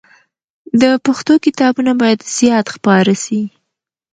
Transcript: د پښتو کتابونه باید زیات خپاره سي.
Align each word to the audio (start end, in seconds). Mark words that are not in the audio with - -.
د 0.81 0.83
پښتو 1.05 1.33
کتابونه 1.45 1.91
باید 2.01 2.19
زیات 2.37 2.67
خپاره 2.75 3.13
سي. 3.23 3.41